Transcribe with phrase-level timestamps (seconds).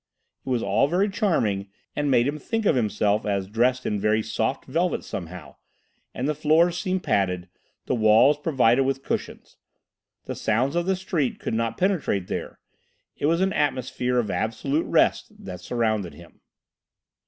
[0.43, 4.23] It was all very charming, and made him think of himself as dressed in very
[4.23, 5.57] soft velvet somehow,
[6.11, 7.49] and the floors seemed padded,
[7.85, 9.57] the walls provided with cushions.
[10.25, 12.57] The sounds of the streets could not penetrate there.
[13.15, 16.41] It was an atmosphere of absolute rest that surrounded him.